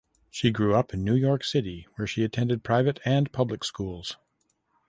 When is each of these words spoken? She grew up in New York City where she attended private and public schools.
She 0.31 0.49
grew 0.49 0.73
up 0.73 0.95
in 0.95 1.03
New 1.03 1.13
York 1.13 1.43
City 1.43 1.85
where 1.95 2.07
she 2.07 2.23
attended 2.23 2.63
private 2.63 2.99
and 3.05 3.31
public 3.31 3.63
schools. 3.63 4.17